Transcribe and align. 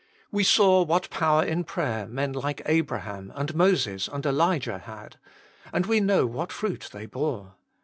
We 0.31 0.43
saw 0.43 0.81
what 0.81 1.11
power 1.11 1.43
in 1.43 1.63
prayer 1.63 2.07
men 2.07 2.33
like 2.33 2.63
Abraham 2.65 3.31
and 3.35 3.53
Moses 3.53 4.07
and 4.07 4.25
Elijah 4.25 4.79
had, 4.79 5.17
and 5.71 5.85
we 5.85 5.99
know 5.99 6.25
what 6.25 6.51
fruit 6.51 6.89
they 6.91 7.05
bore. 7.05 7.53